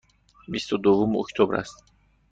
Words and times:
بیست 0.47 0.73
و 0.73 0.77
دوم 0.77 1.15
اکتبر 1.17 1.55
است. 1.55 1.83